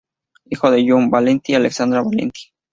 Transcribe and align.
Hijo 0.45 0.71
de 0.71 0.83
John 0.89 1.11
Valenti 1.11 1.51
y 1.51 1.55
Alexandra 1.57 2.01
Valenti. 2.01 2.51